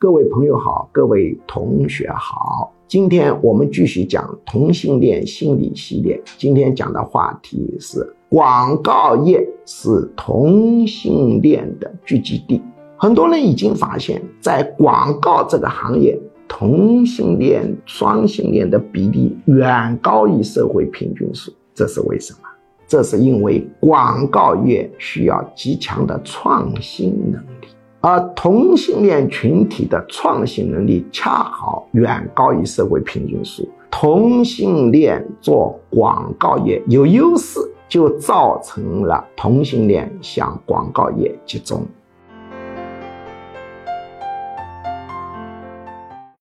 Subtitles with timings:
[0.00, 6.18] 各位朋友好，各位同学好，今天我们继续讲同性恋心理系列。
[6.38, 12.62] 今天讲的话题是广告业是同性恋的聚集地。
[12.96, 21.52] 很多人已经发现，在广告这个行业，同性恋、双性恋的比例远高于社会平均数。
[21.74, 22.38] 这是为什么？
[22.86, 27.68] 这是因为广告业需要极强的创新能力。
[28.02, 41.84] 而同性恋群体的创新能力恰好远高于社会平均数，同性恋做广告业有优势，就造成了同性恋向广告业集中。